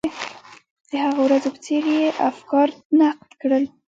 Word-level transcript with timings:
د 0.89 0.91
هغو 1.05 1.21
ورځو 1.25 1.49
په 1.55 1.59
څېر 1.65 1.83
یې 1.95 2.05
افکار 2.31 2.67
نقد 2.99 3.31
کړل. 3.41 3.63